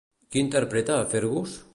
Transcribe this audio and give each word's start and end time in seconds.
Qui 0.35 0.41
interpreta 0.43 0.97
a 1.01 1.05
Fergus? 1.11 1.59